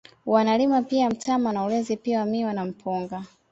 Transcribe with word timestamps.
Wanalima 0.25 0.81
pia 0.81 1.09
mtama 1.09 1.53
na 1.53 1.63
ulezi 1.65 1.97
pia 1.97 2.25
miwa 2.25 2.53
na 2.53 2.65
Mpunga 2.65 3.23